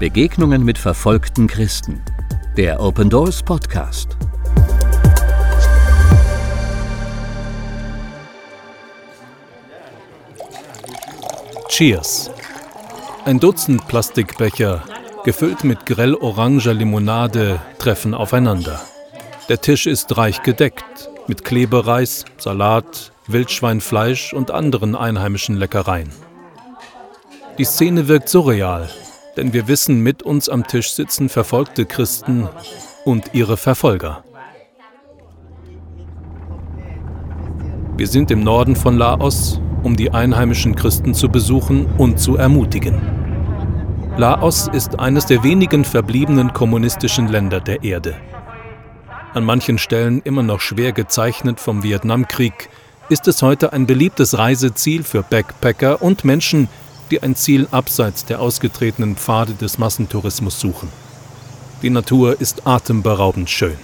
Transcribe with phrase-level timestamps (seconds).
[0.00, 2.00] Begegnungen mit verfolgten Christen.
[2.56, 4.16] Der Open Doors Podcast.
[11.68, 12.30] Cheers.
[13.26, 14.82] Ein Dutzend Plastikbecher,
[15.24, 18.80] gefüllt mit grell-oranger Limonade, treffen aufeinander.
[19.50, 26.08] Der Tisch ist reich gedeckt mit Klebereis, Salat, Wildschweinfleisch und anderen einheimischen Leckereien.
[27.58, 28.88] Die Szene wirkt surreal,
[29.36, 32.48] denn wir wissen, mit uns am Tisch sitzen verfolgte Christen
[33.04, 34.24] und ihre Verfolger.
[37.96, 43.00] Wir sind im Norden von Laos, um die einheimischen Christen zu besuchen und zu ermutigen.
[44.16, 48.14] Laos ist eines der wenigen verbliebenen kommunistischen Länder der Erde.
[49.32, 52.68] An manchen Stellen immer noch schwer gezeichnet vom Vietnamkrieg,
[53.08, 56.68] ist es heute ein beliebtes Reiseziel für Backpacker und Menschen,
[57.10, 60.88] die ein Ziel abseits der ausgetretenen Pfade des Massentourismus suchen.
[61.82, 63.76] Die Natur ist atemberaubend schön.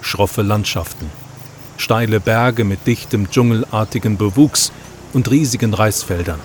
[0.00, 1.10] Schroffe Landschaften,
[1.76, 4.72] steile Berge mit dichtem dschungelartigen Bewuchs
[5.12, 6.40] und riesigen Reisfeldern.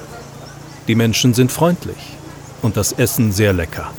[0.88, 2.18] Die Menschen sind freundlich
[2.62, 3.92] und das Essen sehr lecker.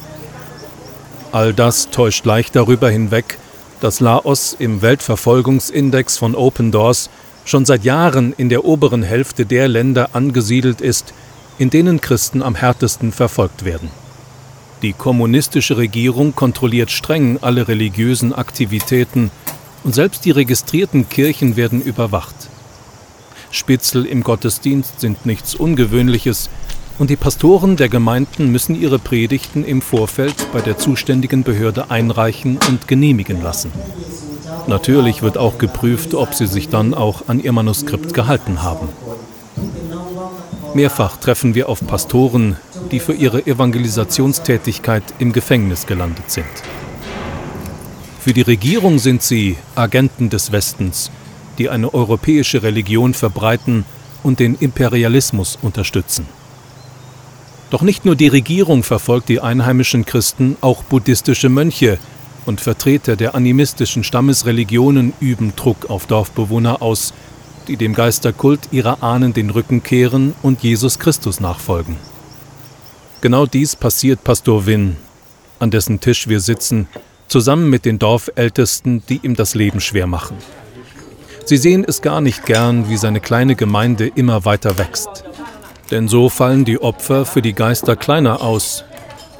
[1.32, 3.38] All das täuscht leicht darüber hinweg,
[3.80, 7.10] dass Laos im Weltverfolgungsindex von Open Doors
[7.44, 11.14] schon seit Jahren in der oberen Hälfte der Länder angesiedelt ist,
[11.60, 13.90] in denen Christen am härtesten verfolgt werden.
[14.80, 19.30] Die kommunistische Regierung kontrolliert streng alle religiösen Aktivitäten
[19.84, 22.34] und selbst die registrierten Kirchen werden überwacht.
[23.50, 26.48] Spitzel im Gottesdienst sind nichts Ungewöhnliches
[26.98, 32.58] und die Pastoren der Gemeinden müssen ihre Predigten im Vorfeld bei der zuständigen Behörde einreichen
[32.68, 33.70] und genehmigen lassen.
[34.66, 38.88] Natürlich wird auch geprüft, ob sie sich dann auch an ihr Manuskript gehalten haben.
[40.74, 42.56] Mehrfach treffen wir auf Pastoren,
[42.90, 46.46] die für ihre Evangelisationstätigkeit im Gefängnis gelandet sind.
[48.20, 51.10] Für die Regierung sind sie Agenten des Westens,
[51.58, 53.84] die eine europäische Religion verbreiten
[54.22, 56.26] und den Imperialismus unterstützen.
[57.70, 61.98] Doch nicht nur die Regierung verfolgt die einheimischen Christen, auch buddhistische Mönche
[62.46, 67.14] und Vertreter der animistischen Stammesreligionen üben Druck auf Dorfbewohner aus,
[67.68, 71.96] die dem Geisterkult ihrer Ahnen den Rücken kehren und Jesus Christus nachfolgen.
[73.20, 74.96] Genau dies passiert Pastor Win,
[75.58, 76.88] an dessen Tisch wir sitzen,
[77.28, 80.36] zusammen mit den Dorfältesten, die ihm das Leben schwer machen.
[81.44, 85.24] Sie sehen es gar nicht gern, wie seine kleine Gemeinde immer weiter wächst.
[85.90, 88.84] Denn so fallen die Opfer für die Geister kleiner aus,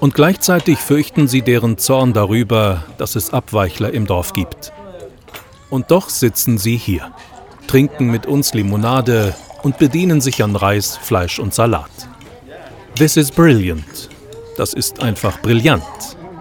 [0.01, 4.73] und gleichzeitig fürchten sie deren Zorn darüber, dass es Abweichler im Dorf gibt.
[5.69, 7.13] Und doch sitzen sie hier
[7.71, 9.33] trinken mit uns Limonade
[9.63, 12.09] und bedienen sich an Reis, Fleisch und Salat.
[12.97, 14.09] This is brilliant.
[14.57, 15.85] Das ist einfach brillant,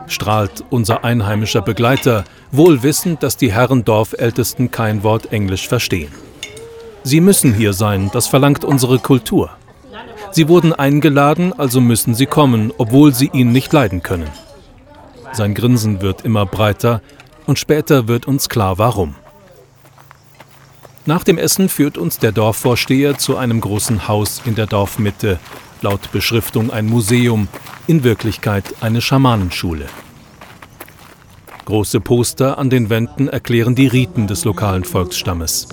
[0.07, 6.11] strahlt unser einheimischer Begleiter, wohl wissend, dass die Herren Dorfältesten kein Wort Englisch verstehen.
[7.03, 9.51] Sie müssen hier sein, das verlangt unsere Kultur.
[10.31, 14.31] Sie wurden eingeladen, also müssen sie kommen, obwohl sie ihn nicht leiden können.
[15.33, 17.03] Sein Grinsen wird immer breiter
[17.45, 19.13] und später wird uns klar, warum.
[21.05, 25.39] Nach dem Essen führt uns der Dorfvorsteher zu einem großen Haus in der Dorfmitte,
[25.81, 27.47] laut Beschriftung ein Museum,
[27.87, 29.85] in Wirklichkeit eine Schamanenschule.
[31.65, 35.67] Große Poster an den Wänden erklären die Riten des lokalen Volksstammes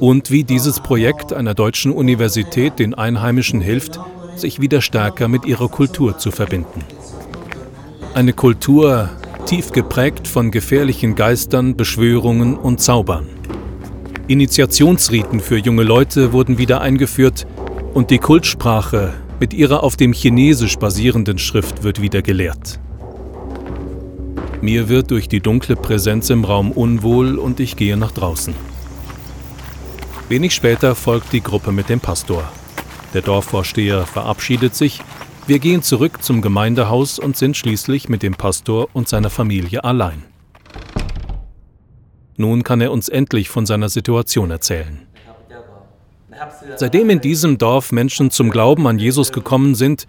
[0.00, 4.00] und wie dieses Projekt einer deutschen Universität den Einheimischen hilft,
[4.36, 6.82] sich wieder stärker mit ihrer Kultur zu verbinden.
[8.14, 9.10] Eine Kultur
[9.46, 13.26] tief geprägt von gefährlichen Geistern, Beschwörungen und Zaubern.
[14.32, 17.46] Initiationsriten für junge Leute wurden wieder eingeführt
[17.92, 22.80] und die Kultsprache mit ihrer auf dem Chinesisch basierenden Schrift wird wieder gelehrt.
[24.62, 28.54] Mir wird durch die dunkle Präsenz im Raum unwohl und ich gehe nach draußen.
[30.30, 32.50] Wenig später folgt die Gruppe mit dem Pastor.
[33.12, 35.02] Der Dorfvorsteher verabschiedet sich,
[35.46, 40.31] wir gehen zurück zum Gemeindehaus und sind schließlich mit dem Pastor und seiner Familie allein.
[42.42, 45.06] Nun kann er uns endlich von seiner Situation erzählen.
[46.74, 50.08] Seitdem in diesem Dorf Menschen zum Glauben an Jesus gekommen sind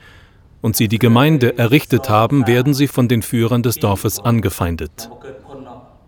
[0.59, 5.11] und sie die Gemeinde errichtet haben, werden sie von den Führern des Dorfes angefeindet.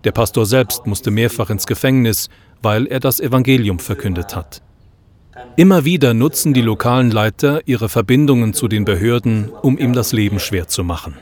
[0.04, 2.30] Der Pastor selbst musste mehrfach ins Gefängnis,
[2.64, 4.64] weil er das Evangelium verkündet hat.
[5.58, 10.40] Immer wieder nutzen die lokalen Leiter ihre Verbindungen zu den Behörden, um ihm das Leben
[10.40, 11.14] schwer zu machen.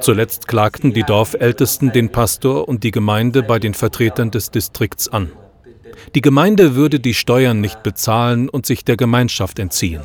[0.00, 5.32] Zuletzt klagten die Dorfältesten den Pastor und die Gemeinde bei den Vertretern des Distrikts an.
[6.14, 10.02] Die Gemeinde würde die Steuern nicht bezahlen und sich der Gemeinschaft entziehen.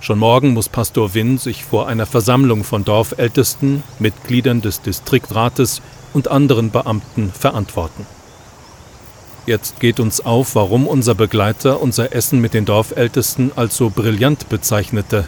[0.00, 5.80] Schon morgen muss Pastor Winn sich vor einer Versammlung von Dorfältesten, Mitgliedern des Distriktrates
[6.12, 8.04] und anderen Beamten verantworten.
[9.46, 14.48] Jetzt geht uns auf, warum unser Begleiter unser Essen mit den Dorfältesten als so brillant
[14.48, 15.24] bezeichnete.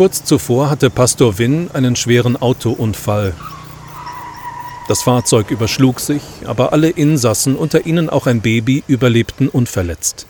[0.00, 3.34] Kurz zuvor hatte Pastor Winn einen schweren Autounfall.
[4.88, 10.26] Das Fahrzeug überschlug sich, aber alle Insassen, unter ihnen auch ein Baby, überlebten unverletzt.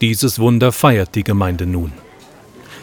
[0.00, 1.92] Dieses Wunder feiert die Gemeinde nun.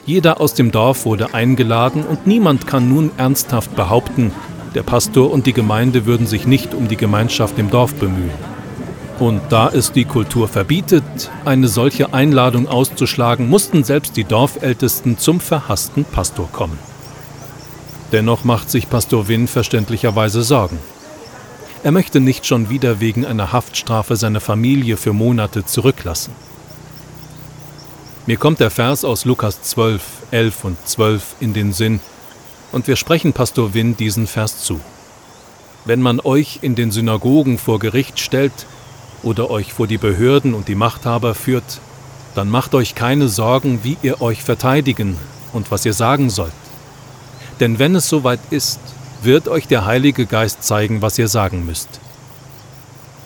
[0.06, 4.31] Jeder aus dem Dorf wurde eingeladen und niemand kann nun ernsthaft behaupten,
[4.75, 8.58] der Pastor und die Gemeinde würden sich nicht um die Gemeinschaft im Dorf bemühen.
[9.19, 11.04] Und da es die Kultur verbietet,
[11.44, 16.80] eine solche Einladung auszuschlagen, mussten selbst die Dorfältesten zum verhassten Pastor kommen.
[18.13, 20.80] Dennoch macht sich Pastor Winn verständlicherweise Sorgen.
[21.83, 26.33] Er möchte nicht schon wieder wegen einer Haftstrafe seine Familie für Monate zurücklassen.
[28.25, 30.01] Mir kommt der Vers aus Lukas 12,
[30.31, 32.00] 11 und 12 in den Sinn,
[32.71, 34.80] und wir sprechen Pastor Winn diesen Vers zu.
[35.86, 38.54] Wenn man euch in den Synagogen vor Gericht stellt
[39.24, 41.80] oder euch vor die Behörden und die Machthaber führt,
[42.36, 45.18] dann macht euch keine Sorgen, wie ihr euch verteidigen
[45.54, 46.54] und was ihr sagen sollt.
[47.60, 48.80] Denn wenn es soweit ist,
[49.21, 52.00] wird euch der Heilige Geist zeigen, was ihr sagen müsst.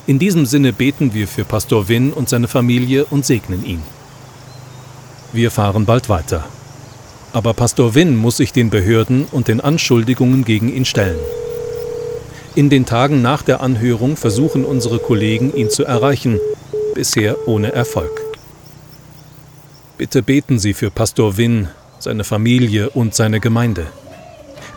[0.07, 3.81] In diesem Sinne beten wir für Pastor Winn und seine Familie und segnen ihn.
[5.31, 6.43] Wir fahren bald weiter.
[7.31, 11.19] Aber Pastor Winn muss sich den Behörden und den Anschuldigungen gegen ihn stellen.
[12.55, 16.39] In den Tagen nach der Anhörung versuchen unsere Kollegen, ihn zu erreichen,
[16.93, 18.21] bisher ohne Erfolg.
[19.97, 21.67] Bitte beten Sie für Pastor Winn,
[21.97, 23.87] seine Familie und seine Gemeinde.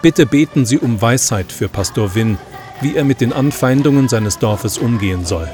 [0.01, 2.39] Bitte beten Sie um Weisheit für Pastor Winn,
[2.81, 5.49] wie er mit den Anfeindungen seines Dorfes umgehen soll.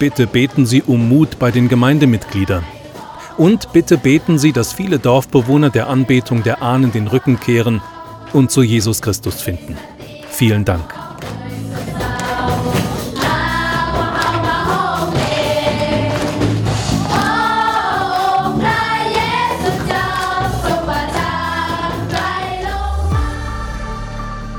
[0.00, 2.64] Bitte beten Sie um Mut bei den Gemeindemitgliedern.
[3.36, 7.80] Und bitte beten Sie, dass viele Dorfbewohner der Anbetung der Ahnen den Rücken kehren
[8.32, 9.76] und zu Jesus Christus finden.
[10.30, 11.03] Vielen Dank.